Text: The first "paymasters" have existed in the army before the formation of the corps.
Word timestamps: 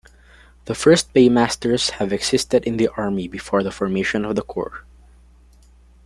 The 0.65 0.73
first 0.73 1.13
"paymasters" 1.13 1.91
have 1.99 2.11
existed 2.11 2.63
in 2.63 2.77
the 2.77 2.89
army 2.97 3.27
before 3.27 3.61
the 3.61 3.69
formation 3.69 4.25
of 4.25 4.35
the 4.35 4.41
corps. 4.41 4.83